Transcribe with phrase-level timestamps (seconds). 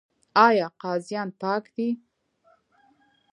[0.47, 1.89] آیا قاضیان پاک دي؟